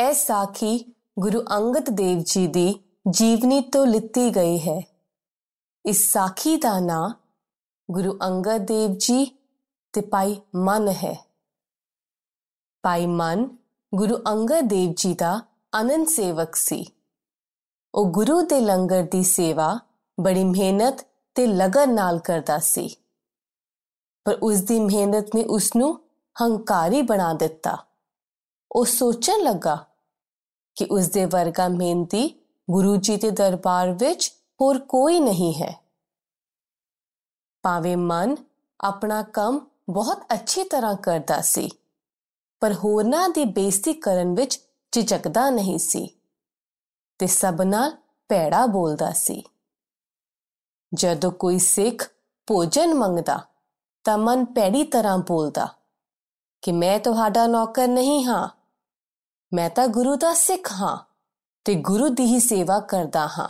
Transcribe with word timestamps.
ਇਹ 0.00 0.14
ਸਾਖੀ 0.14 0.94
ਗੁਰੂ 1.18 1.42
ਅੰਗਦ 1.56 1.90
ਦੇਵ 1.90 2.22
ਜੀ 2.26 2.46
ਦੀ 2.46 2.84
ਜੀਵਨੀ 3.10 3.60
ਤੋਂ 3.60 3.86
ਲਿੱਤੀ 3.86 4.36
ਗਈ 4.36 4.58
ਹੈ। 4.58 4.82
ਇਸ 5.86 6.12
ਸਾਖੀ 6.12 6.56
ਦਾ 6.56 6.80
ਨਾਂ 6.80 7.10
ਗੁਰੂ 7.90 8.18
ਅੰਗਦ 8.22 8.56
ਦੇਵ 8.56 8.94
ਜੀ 8.98 9.38
ਤੇ 9.92 10.00
ਭਾਈ 10.00 10.40
ਮਨ 10.56 10.88
ਹੈ। 10.88 11.30
ਭਾਈ 12.82 13.06
ਮਨ 13.06 13.56
ਗੁਰੂ 13.94 14.16
ਅੰਗਦ 14.26 14.60
ਦੇਵ 14.60 14.92
ਜੀ 14.96 15.14
ਦਾ 15.14 15.40
ਅਨੰਦ 15.80 16.06
ਸੇਵਕ 16.06 16.54
ਸੀ। 16.54 16.92
ਉਹ 17.94 18.06
ਗੁਰੂ 18.06 18.42
ਦੇ 18.42 18.60
ਲੰਗਰ 18.60 19.02
ਦੀ 19.02 19.22
ਸੇਵਾ 19.22 19.78
ਬੜੀ 20.20 20.44
ਮਿਹਨਤ 20.44 21.06
ਤੇ 21.34 21.46
ਲਗਨ 21.46 21.94
ਨਾਲ 21.94 22.18
ਕਰਦਾ 22.18 22.58
ਸੀ। 22.58 22.96
ਪਰ 24.24 24.38
ਉਸ 24.42 24.60
ਦੀ 24.60 24.80
ਮਿਹਨਤ 24.80 25.34
ਨੇ 25.34 25.44
ਉਸ 25.44 25.76
ਨੂੰ 25.76 26.00
ਹੰਕਾਰੀ 26.42 27.02
ਬਣਾ 27.02 27.32
ਦਿੱਤਾ। 27.32 27.85
ਉਹ 28.76 28.84
ਸੋਚਣ 28.84 29.40
ਲੱਗਾ 29.42 29.86
ਕਿ 30.74 30.86
ਉਸ 30.90 31.08
ਦੇ 31.08 31.24
ਵਰਗਾ 31.24 31.68
ਮਿਹਨਤੀ 31.68 32.28
ਗੁਰੂ 32.70 32.96
ਜੀ 32.96 33.16
ਦੇ 33.16 33.30
ਦਰਬਾਰ 33.30 33.92
ਵਿੱਚ 33.92 34.32
ਹੋਰ 34.60 34.78
ਕੋਈ 34.78 35.20
ਨਹੀਂ 35.20 35.54
ਹੈ। 35.54 35.84
ਭਾਵੇਂ 37.62 37.96
ਮਨ 37.96 38.36
ਆਪਣਾ 38.80 39.22
ਕੰਮ 39.22 39.60
ਬਹੁਤ 39.90 40.22
ਅੱਛੀ 40.34 40.64
ਤਰ੍ਹਾਂ 40.64 40.96
ਕਰਦਾ 40.96 41.40
ਸੀ, 41.40 41.68
ਪਰ 42.60 42.72
ਹੋਰਨਾਂ 42.74 43.28
ਦੀ 43.28 43.44
ਬੇਇੱਜ਼ਤੀ 43.44 43.92
ਕਰਨ 43.92 44.34
ਵਿੱਚ 44.34 44.60
ਝਿਜਕਦਾ 44.92 45.50
ਨਹੀਂ 45.50 45.78
ਸੀ 45.78 46.08
ਤੇ 47.18 47.26
ਸਭ 47.26 47.62
ਨਾਲ 47.64 47.92
ਭੈੜਾ 48.28 48.66
ਬੋਲਦਾ 48.66 49.10
ਸੀ। 49.12 49.42
ਜਦੋਂ 50.94 51.30
ਕੋਈ 51.30 51.58
ਸਿੱਖ 51.58 52.08
ਭੋਜਨ 52.46 52.94
ਮੰਗਦਾ 52.94 53.38
ਤਾਂ 54.04 54.18
ਮਨ 54.18 54.44
ਭੈੜੀ 54.44 54.84
ਤਰ੍ਹਾਂ 54.84 55.18
ਬੋਲਦਾ 55.18 55.68
ਕਿ 56.62 56.72
ਮੈਂ 56.72 56.98
ਤੁਹਾਡਾ 57.00 57.46
ਨੌਕਰ 57.46 57.88
ਨਹੀਂ 57.88 58.24
ਹਾਂ। 58.24 58.55
ਮੈਂ 59.52 59.70
ਤਾਂ 59.70 59.88
ਗੁਰੂ 59.88 60.16
ਦਾ 60.16 60.34
ਸਿੱਖ 60.34 60.72
ਹਾਂ 60.72 61.14
ਤੇ 61.64 61.74
ਗੁਰੂ 61.74 62.08
ਦੀ 62.08 62.24
ਹੀ 62.24 62.40
ਸੇਵਾ 62.40 62.80
ਕਰਦਾ 62.80 63.26
ਹਾਂ। 63.26 63.48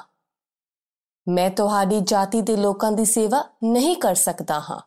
ਮੈਂ 1.28 1.50
ਤੁਹਾਡੀ 1.50 2.00
ਜਾਤੀ 2.00 2.42
ਦੇ 2.42 2.56
ਲੋਕਾਂ 2.56 2.92
ਦੀ 2.92 3.04
ਸੇਵਾ 3.04 3.44
ਨਹੀਂ 3.64 3.96
ਕਰ 3.96 4.14
ਸਕਦਾ 4.14 4.60
ਹਾਂ। 4.60 4.80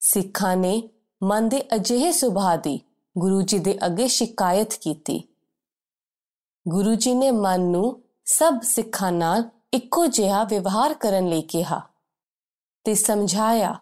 ਸਿੱਖਾਂ 0.00 0.56
ਨੇ 0.56 0.88
ਮਨ 1.22 1.48
ਦੇ 1.48 1.64
ਅਜਿਹੇ 1.74 2.12
ਸੁਭਾਅ 2.12 2.56
ਦੀ 2.56 2.80
ਗੁਰੂ 3.18 3.42
ਜੀ 3.42 3.58
ਦੇ 3.58 3.78
ਅੱਗੇ 3.86 4.08
ਸ਼ਿਕਾਇਤ 4.08 4.74
ਕੀਤੀ। 4.74 5.24
ਗੁਰੂ 6.68 6.94
ਜੀ 6.94 7.14
ਨੇ 7.14 7.30
ਮਨ 7.30 7.60
ਨੂੰ 7.60 8.02
ਸਭ 8.24 8.60
ਸਿੱਖਾਂ 8.62 9.12
ਨਾਲ 9.12 9.50
ਇੱਕੋ 9.74 10.06
ਜਿਹਾ 10.06 10.44
ਵਿਵਹਾਰ 10.44 10.94
ਕਰਨ 10.94 11.28
ਲਈ 11.28 11.42
ਕਿਹਾ 11.42 11.88
ਤੇ 12.84 12.94
ਸਮਝਾਇਆ 12.94 13.78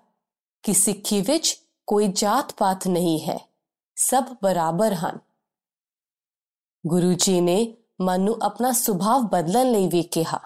ਕਿ 0.62 0.72
ਸਿੱਖੀ 0.72 1.20
ਵਿੱਚ 1.20 1.62
ਕੋਈ 1.86 2.08
ਜਾਤ-ਪਾਤ 2.08 2.86
ਨਹੀਂ 2.88 3.20
ਹੈ। 3.20 3.47
ਸਭ 3.98 4.24
ਬਰਾਬਰ 4.42 4.94
ਹਨ 4.94 5.18
ਗੁਰੂ 6.84 7.12
ਜੀ 7.12 7.40
ਨੇ 7.40 7.56
ਮਨ 8.00 8.20
ਨੂੰ 8.20 8.36
ਆਪਣਾ 8.42 8.70
ਸੁਭਾਅ 8.72 9.22
ਬਦਲਣ 9.22 9.70
ਲਈ 9.72 9.88
ਵੀ 9.88 10.02
ਕਿਹਾ 10.02 10.38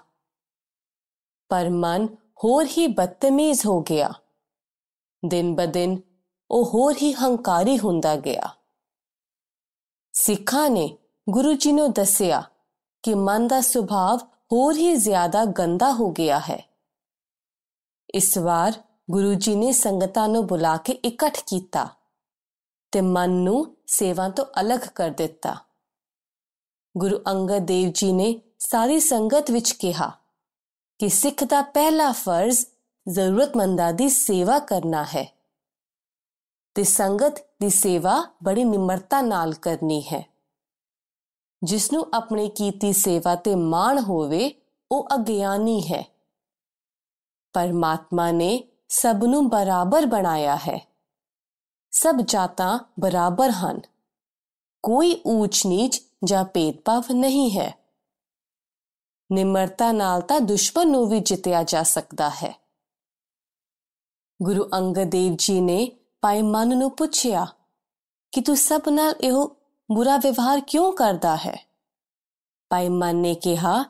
ਪਰ 1.51 1.69
ਮਨ 1.71 2.07
ਹੋਰ 2.45 2.67
ਹੀ 2.67 2.87
ਬਦਤਮੀਜ਼ 2.87 3.67
ਹੋ 3.67 3.81
ਗਿਆ 3.81 4.13
ਦਿਨ 5.23 5.55
ਬਦਿਨ 5.55 6.01
ਉਹ 6.51 6.65
ਹੋਰ 6.65 6.95
ਹੀ 7.03 7.13
ਹੰਕਾਰੀ 7.13 7.79
ਹੁੰਦਾ 7.79 8.17
ਗਿਆ 8.17 8.49
ਸਿੱਖਾਂ 10.15 10.69
ਨੇ 10.71 10.89
ਗੁਰੂ 11.27 11.53
ਜੀ 11.53 11.73
ਨੂੰ 11.73 11.93
ਦੱਸਿਆ 11.93 12.43
ਕਿ 13.05 13.15
ਮਨ 13.15 13.47
ਦਾ 13.49 13.61
ਸੁਭਾਅ 13.61 14.25
ਹੋਰ 14.53 14.77
ਹੀ 14.77 14.95
ਜ਼ਿਆਦਾ 14.97 15.45
ਗੰਦਾ 15.59 15.93
ਹੋ 15.93 16.11
ਗਿਆ 16.11 16.39
ਹੈ 16.39 16.63
ਇਸ 18.15 18.37
ਵਾਰ 18.39 18.73
ਗੁਰੂ 19.11 19.35
ਜੀ 19.35 19.55
ਨੇ 19.57 19.73
ਸੰਗਤਾਂ 19.73 20.29
ਨੂੰ 20.29 20.47
ਬੁਲਾ 20.47 20.77
ਕੇ 20.77 20.93
ਇਕੱਠ 20.93 21.41
ਕੀਤਾ 21.47 21.89
ਤੇ 22.93 23.01
ਮਨ 23.01 23.31
ਨੂੰ 23.31 23.77
ਸੇਵਾ 23.87 24.29
ਤੋਂ 24.29 24.45
ਅਲੱਗ 24.61 24.79
ਕਰ 24.79 25.11
ਦਿੱਤਾ। 25.11 25.57
ਗੁਰੂ 26.97 27.19
ਅੰਗਦ 27.29 27.59
ਦੇਵ 27.59 27.91
ਜੀ 27.95 28.13
ਨੇ 28.13 28.41
ਸਾਰੀ 28.59 29.01
ਸੰਗਤ 29.01 29.51
ਵਿੱਚ 29.51 29.73
ਕਿਹਾ 29.73 30.11
ਕਿ 30.99 31.09
ਸਿੱਖ 31.09 31.45
ਦਾ 31.45 31.63
ਪਹਿਲਾ 31.63 32.13
ਫਰਜ਼ 32.13 32.67
ਜ਼ਰੂਰਤਮੰਦਾਂ 33.09 33.93
ਦੀ 33.93 34.09
ਸੇਵਾ 34.09 34.59
ਕਰਨਾ 34.59 35.05
ਹੈ 35.05 35.39
ਤੇ 36.75 36.85
ਸੰਗਤ 36.85 37.43
ਦੀ 37.61 37.71
ਸੇਵਾ 37.71 38.25
ਬੜੀ 38.45 38.65
ਨਿਮਰਤਾ 38.65 39.21
ਨਾਲ 39.21 39.55
ਕਰਨੀ 39.55 40.03
ਹੈ। 40.03 40.33
ਜਿਸ 41.63 41.93
ਨੂੰ 41.93 42.07
ਆਪਣੀ 42.15 42.49
ਕੀਤੀ 42.49 42.93
ਸੇਵਾ 42.93 43.35
ਤੇ 43.35 43.55
ਮਾਣ 43.55 43.99
ਹੋਵੇ, 43.99 44.55
ਉਹ 44.93 45.09
ਅਗਿਆਨੀ 45.15 45.83
ਹੈ। 45.93 46.05
ਪਰਮਾਤਮਾ 47.53 48.31
ਨੇ 48.31 48.69
ਸਭ 48.89 49.17
ਨੂੰ 49.25 49.49
ਬਰਾਬਰ 49.49 50.07
ਬਣਾਇਆ 50.07 50.57
ਹੈ। 50.57 50.92
ਸਭ 51.93 52.21
ਜਾਤਾਂ 52.21 52.79
ਬਰਾਬਰ 53.01 53.51
ਹਨ 53.51 53.81
ਕੋਈ 54.85 55.21
ਊਚ 55.27 55.67
ਨੀਚ 55.67 56.01
ਜਾਂ 56.25 56.45
ਭੇਦਭਾਵ 56.45 57.13
ਨਹੀਂ 57.13 57.51
ਹੈ 57.51 57.73
ਨਿਮਰਤਾ 59.31 59.91
ਨਾਲ 59.93 60.21
ਤਾਂ 60.21 60.41
ਦੁਸ਼ਮਣ 60.41 60.87
ਨੂੰ 60.87 61.09
ਵੀ 61.09 61.21
ਜਿੱਤਿਆ 61.21 61.63
ਜਾ 61.63 61.83
ਸਕਦਾ 61.83 62.29
ਹੈ 62.31 62.55
ਗੁਰੂ 64.41 64.69
ਅੰਗਦ 64.75 65.11
ਦੇਵ 65.11 65.37
ਜੀ 65.39 65.61
ਨੇ 65.61 65.91
ਭਾਈ 66.23 66.43
ਮਨ 66.43 66.77
ਨੂੰ 66.79 66.91
ਪੁੱਛਿਆ 66.91 67.47
ਕਿ 68.33 68.41
ਤੂੰ 68.41 68.57
ਸਭ 68.57 68.89
ਨਾਲ 68.89 69.15
ਇਹੋ 69.21 69.47
ਬੁਰਾ 69.89 70.17
ਵਿਵਹਾਰ 70.17 70.61
ਕਿਉਂ 70.61 70.93
ਕਰਦਾ 70.93 71.37
ਹੈ 71.37 71.57
ਭਾਈ 72.71 72.89
ਮਨ 72.89 73.17
ਨੇ 73.17 73.35
ਕਿਹਾ 73.35 73.83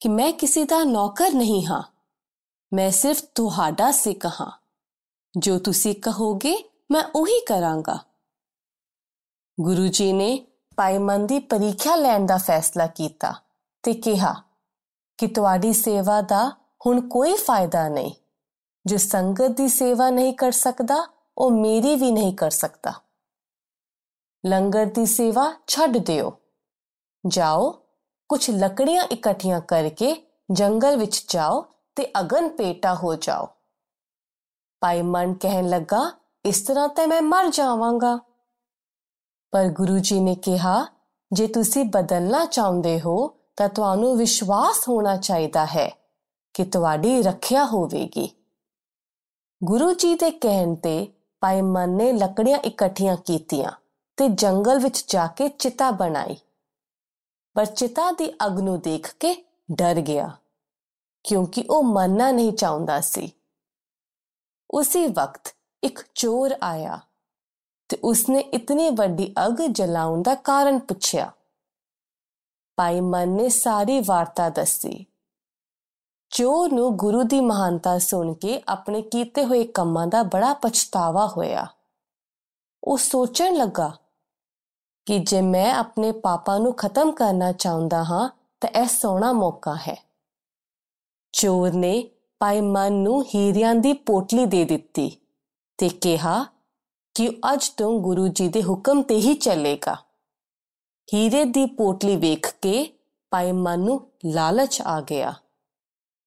ਕਿ 0.00 0.08
ਮੈਂ 0.08 0.32
ਕਿਸੇ 0.32 0.64
ਦਾ 0.64 0.82
ਨੌਕਰ 0.84 1.32
ਨਹੀਂ 1.32 1.66
ਹਾਂ 1.66 1.82
ਮੈਂ 2.72 2.90
ਸਿਰਫ 2.90 3.22
ਤੁਹਾਡਾ 3.34 3.90
ਸਿੱਖ 3.92 4.26
ਹਾਂ 4.40 4.50
ਜੋ 5.34 5.58
ਤੁਸੀਂ 5.58 5.94
ਕਹੋਗੇ 5.94 6.56
ਮੈਂ 6.90 7.04
ਉਹੀ 7.14 7.44
ਕਰਾਂਗਾ। 7.48 7.98
ਗੁਰੂ 9.60 9.86
ਜੀ 9.86 10.12
ਨੇ 10.12 10.46
ਭਾਈ 10.76 10.98
ਮਨ 10.98 11.26
ਦੀ 11.26 11.38
ਪਰੀਖਿਆ 11.38 11.96
ਲੈਣ 11.96 12.26
ਦਾ 12.26 12.36
ਫੈਸਲਾ 12.36 12.86
ਕੀਤਾ 12.86 13.34
ਤੇ 13.82 13.92
ਕਿਹਾ 13.94 14.42
ਕਿ 15.18 15.26
ਤੁਹਾਡੀ 15.26 15.72
ਸੇਵਾ 15.72 16.20
ਦਾ 16.20 16.56
ਹੁਣ 16.86 17.08
ਕੋਈ 17.08 17.34
ਫਾਇਦਾ 17.34 17.88
ਨਹੀਂ। 17.88 18.14
ਜੋ 18.86 18.96
ਸੰਗਤ 18.96 19.48
ਦੀ 19.48 19.68
ਸੇਵਾ 19.68 20.10
ਨਹੀਂ 20.10 20.34
ਕਰ 20.34 20.52
ਸਕਦਾ, 20.52 21.06
ਉਹ 21.38 21.50
ਮੇਰੀ 21.50 21.96
ਵੀ 21.96 22.10
ਨਹੀਂ 22.10 22.36
ਕਰ 22.36 22.50
ਸਕਦਾ। 22.50 22.92
ਲੰਗਰ 24.46 24.86
ਦੀ 24.86 25.06
ਸੇਵਾ 25.06 25.52
ਛੱਡ 25.66 25.98
ਦਿਓ। 25.98 26.38
ਜਾਓ 27.26 27.82
ਕੁਝ 28.28 28.50
ਲੱਕੜੀਆਂ 28.50 29.02
ਇਕੱਠੀਆਂ 29.02 29.60
ਕਰਕੇ 29.60 30.26
ਜੰਗਲ 30.52 30.96
ਵਿੱਚ 30.96 31.24
ਜਾਓ 31.32 31.66
ਤੇ 31.96 32.12
ਅਗਨ 32.20 32.48
ਪੇਟਾ 32.48 32.94
ਹੋ 32.94 33.14
ਜਾਓ। 33.14 33.48
ਭਾਈ 34.80 35.02
ਮਨ 35.02 35.34
ਕਹਿਣ 35.34 35.68
ਲੱਗਾ 35.68 36.25
ਇਸ 36.46 36.60
ਤਰ੍ਹਾਂ 36.60 36.88
ਤਾਂ 36.88 37.06
ਮੈਂ 37.06 37.22
ਮਰ 37.22 37.48
ਜਾਵਾਂਗਾ। 37.50 38.18
ਪਰ 39.52 39.68
ਗੁਰੂ 39.68 39.98
ਜੀ 39.98 40.20
ਨੇ 40.20 40.34
ਕਿਹਾ, 40.34 40.86
ਜੇ 41.32 41.46
ਤੁਸੀਂ 41.46 41.84
ਬਦਲਣਾ 41.84 42.44
ਚਾਹੁੰਦੇ 42.44 43.00
ਹੋ, 43.00 43.16
ਤਾਂ 43.56 43.68
ਤੁਹਾਨੂੰ 43.68 44.16
ਵਿਸ਼ਵਾਸ 44.16 44.88
ਹੋਣਾ 44.88 45.16
ਚਾਹੀਦਾ 45.16 45.64
ਹੈ 45.66 45.88
ਕਿ 46.54 46.64
ਤੁਹਾਡੀ 46.64 47.22
ਰੱਖਿਆ 47.22 47.64
ਹੋਵੇਗੀ। 47.64 48.28
ਗੁਰੂ 49.64 49.92
ਜੀ 49.92 50.14
ਦੇ 50.14 50.30
ਕਹਿਣ 50.30 50.74
ਤੇ 50.74 51.06
ਭਾਈ 51.40 51.62
ਮਨ 51.62 51.90
ਨੇ 51.90 52.12
ਲੱਕੜੀਆਂ 52.12 52.58
ਇਕੱਠੀਆਂ 52.58 53.16
ਕੀਤੀਆਂ 53.16 53.72
ਤੇ 54.18 54.28
ਜੰਗਲ 54.28 54.78
ਵਿੱਚ 54.78 55.04
ਜਾ 55.08 55.26
ਕੇ 55.26 55.48
ਚਿਤਾ 55.48 55.90
ਬਣਾਈ। 55.90 56.36
ਪਰ 57.56 57.66
ਚਿਤਾ 57.66 58.10
ਦੀ 58.12 58.30
ਅਗ 58.46 58.60
ਨੂੰ 58.60 58.80
ਦੇਖ 58.80 59.14
ਕੇ 59.20 59.34
ਡਰ 59.72 60.00
ਗਿਆ, 60.00 60.30
ਕਿਉਂਕਿ 61.24 61.64
ਉਹ 61.70 61.82
ਮੰਨਣਾ 61.82 62.30
ਨਹੀਂ 62.30 62.52
ਚਾਹੁੰਦਾ 62.52 63.00
ਸੀ। 63.00 63.30
ਉਸੇ 64.70 65.06
ਵਕਤ 65.06 65.54
ਇੱਕ 65.86 66.00
ਚੋਰ 66.14 66.54
ਆਇਆ 66.62 67.00
ਤੇ 67.88 67.98
ਉਸਨੇ 68.04 68.40
ਇਤਨੀ 68.40 68.90
ਵੱਡੀ 68.90 69.34
ਅਗ 69.46 69.62
ਜਲਾਉਣ 69.70 70.22
ਦਾ 70.22 70.34
ਕਾਰਨ 70.34 70.78
ਪੁੱਛਿਆ। 70.78 71.32
ਭਾਈ 72.76 73.00
ਮਨ 73.00 73.28
ਨੇ 73.28 73.48
ਸਾਰੀ 73.48 74.00
ਵਾਰਤਾ 74.06 74.48
ਦੱਸੀ। 74.48 75.06
ਚੋਰ 76.30 76.72
ਨੂੰ 76.72 76.96
ਗੁਰੂ 76.96 77.22
ਦੀ 77.22 77.40
ਮਹਾਨਤਾ 77.40 77.98
ਸੁਣ 77.98 78.34
ਕੇ 78.34 78.62
ਆਪਣੇ 78.68 79.02
ਕੀਤੇ 79.02 79.44
ਹੋਏ 79.44 79.64
ਕੰਮਾਂ 79.64 80.06
ਦਾ 80.06 80.22
ਬੜਾ 80.22 80.54
ਪਛਤਾਵਾ 80.54 81.26
ਹੋਇਆ। 81.26 81.66
ਉਹ 82.84 82.98
ਸੋਚਣ 82.98 83.54
ਲੱਗਾ 83.54 83.96
ਕਿ 85.06 85.18
ਜੇ 85.18 85.40
ਮੈਂ 85.40 85.74
ਆਪਣੇ 85.74 86.12
ਪਾਪਾਂ 86.12 86.60
ਨੂੰ 86.60 86.72
ਖਤਮ 86.74 87.12
ਕਰਨਾ 87.12 87.52
ਚਾਹੁੰਦਾ 87.52 88.04
ਹਾਂ, 88.04 88.28
ਤਾਂ 88.60 88.70
ਇਹ 88.70 88.86
ਸੋਹਣਾ 88.86 89.32
ਮੌਕਾ 89.32 89.74
ਹੈ। 89.74 90.06
ਚੋਰ 91.32 91.72
ਨੇ 91.72 92.10
ਭਾਈ 92.38 92.60
ਮਨ 92.60 92.92
ਨੂੰ 92.92 93.24
ਹੀਰਿਆਂ 93.24 93.74
ਦੀ 93.74 93.92
ਪੋਟਲੀ 93.92 94.46
ਦੇ 94.46 94.64
ਦਿੱਤੀ। 94.64 95.16
ਤੇ 95.78 95.88
ਕਿਹਾ, 95.88 96.46
ਕਿ 97.14 97.28
ਅੱਜ 97.52 97.68
ਤੋਂ 97.68 98.00
ਗੁਰੂ 98.00 98.28
ਜੀ 98.28 98.48
ਦੇ 98.48 98.62
ਹੁਕਮ 98.62 99.02
ਤੇ 99.02 99.14
ਹੀ 99.14 99.34
ਚੱਲੇਗਾ। 99.34 99.96
ਹੀਰੇ 101.14 101.44
ਦੀ 101.44 101.66
ਪੋਟਲੀ 101.66 102.16
ਵੇਖ 102.16 102.54
ਕੇ 102.62 102.98
ਭਾਈ 103.30 103.52
ਮਨ 103.52 103.80
ਨੂੰ 103.80 104.10
ਲਾਲਚ 104.24 104.82
ਆ 104.82 105.00
ਗਿਆ 105.00 105.34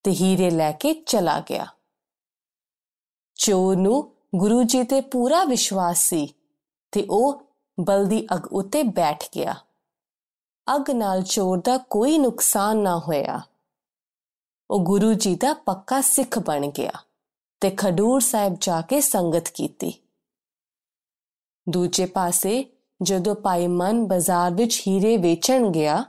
ਤੇ 0.04 0.12
ਹੀਰੇ 0.12 0.50
ਲੈ 0.50 0.72
ਕੇ 0.72 0.94
ਚਲਾ 0.94 1.40
ਗਿਆ। 1.40 1.68
ਚੋਰ 3.36 3.76
ਨੂੰ 3.76 4.16
ਗੁਰੂ 4.36 4.64
ਜੀ 4.64 4.84
ਤੇ 4.84 5.02
ਪੂਰਾ 5.02 5.44
ਵਿਸ਼ਵਾਸ 5.44 5.98
ਸੀ 5.98 6.34
ਤੇ 6.92 7.08
ਉਹ 7.10 7.42
ਬਲਦੀ 7.80 8.28
ਅਗ 8.36 8.54
ਉਤੇ 8.54 8.84
ਬੈਠ 8.84 9.24
ਗਿਆ। 9.36 9.56
ਅਗ 10.76 10.92
ਨਾਲ 10.92 11.24
ਚੋਰ 11.24 11.62
ਦਾ 11.66 11.78
ਕੋਈ 11.78 12.18
ਨੁਕਸਾਨ 12.18 12.78
ਨਾ 12.78 12.98
ਹੋਇਆ। 13.00 13.42
ਉਹ 14.72 14.80
ਗੁਰੂ 14.80 15.14
ਜੀ 15.14 15.36
ਦਾ 15.36 15.54
ਪੱਕਾ 15.54 16.02
ਸਿੱਖ 16.02 16.40
ਬਣ 16.40 16.68
ਗਿਆ। 16.68 16.92
ਤੇ 17.62 17.70
ਖਡੂਰ 17.70 18.22
ਸਾਹਿਬ 18.22 18.58
ਜਾ 18.62 18.82
ਕੇ 18.82 19.02
ਸੰਗਤ 19.02 19.50
ਕੀਤੀ। 19.50 19.94
ਦੂਜੇ 21.70 22.06
ਪਾਸੇ 22.06 22.78
ਜਦੋਂ 23.02 23.36
ਭਾਈ 23.36 23.68
ਮਨ 23.68 24.08
ਬਾਜ਼ਾਰ 24.08 24.54
ਵਿੱਚ 24.54 24.84
ਹੀਰੇ 24.88 25.18
ਵੇਚਣ 25.18 25.70
ਗਿਆ, 25.70 26.06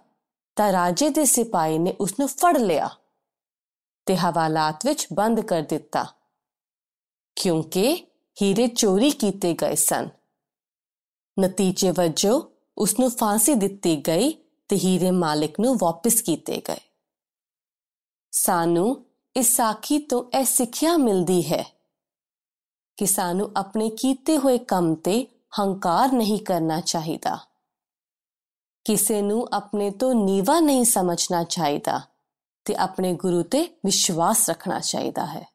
ਤਾਂ 0.56 0.72
ਰਾਜੇ 0.72 1.10
ਦੇ 1.10 1.24
ਸਿਪਾਹੀ 1.24 1.78
ਨੇ 1.78 1.94
ਉਸ 2.00 2.18
ਨੂੰ 2.18 2.28
ਫੜ 2.28 2.58
ਲਿਆ 2.58 2.88
ਤੇ 4.06 4.16
ਹਵਾਲਾਤ 4.16 4.86
ਵਿੱਚ 4.86 5.06
ਬੰਦ 5.12 5.40
ਕਰ 5.40 5.62
ਦਿੱਤਾ। 5.62 6.06
ਕਿਉਂਕਿ 7.36 8.06
ਹੀਰੇ 8.42 8.66
ਚੋਰੀ 8.66 9.10
ਕੀਤੇ 9.10 9.54
ਗਏ 9.54 9.74
ਸਨ। 9.74 10.08
ਨਤੀਜੇ 11.40 11.90
ਵਜੋਂ 11.90 12.42
ਉਸ 12.78 13.00
ਨੂੰ 13.00 13.10
ਫਾਂਸੀ 13.10 13.54
ਦਿੱਤੀ 13.54 13.96
ਗਈ 13.96 14.32
ਤੇ 14.68 14.76
ਹੀਰੇ 14.76 15.10
ਮਾਲਕ 15.10 15.60
ਨੂੰ 15.60 15.76
ਵਾਪਸ 15.80 16.22
ਕੀਤੇ 16.22 16.62
ਗਏ। 16.68 16.80
ਸਾਨੂੰ 18.30 19.06
ਇਸ 19.36 19.56
ਸਾਖੀ 19.56 19.98
ਤੋਂ 19.98 20.24
ਇਹ 20.38 20.44
ਸਿੱਖਿਆ 20.44 20.96
ਮਿਲਦੀ 20.96 21.42
ਹੈ 21.52 21.64
ਕਿ 22.96 23.06
ਸਾਨੂੰ 23.06 23.50
ਆਪਣੇ 23.56 23.90
ਕੀਤੇ 23.90 24.36
ਹੋਏ 24.38 24.58
ਕੰਮ 24.58 24.94
ਤੇ 24.94 25.26
ਹੰਕਾਰ 25.60 26.12
ਨਹੀਂ 26.12 26.38
ਕਰਨਾ 26.38 26.80
ਚਾਹੀਦਾ 26.80 27.38
ਕਿਸੇ 28.84 29.22
ਨੂੰ 29.22 29.46
ਆਪਣੇ 29.52 29.90
ਤੋਂ 29.90 30.14
ਨੀਵਾ 30.14 30.58
ਨਹੀਂ 30.60 30.84
ਸਮਝਣਾ 30.84 31.44
ਚਾਹੀਦਾ 31.44 32.00
ਤੇ 32.64 32.74
ਆਪਣੇ 32.74 33.12
ਗੁਰੂ 33.14 33.42
ਤੇ 33.42 33.62
ਵਿਸ਼ਵਾਸ 33.84 34.48
ਰੱਖਣਾ 34.50 34.78
ਚਾਹੀਦਾ 34.80 35.26
ਹੈ 35.26 35.46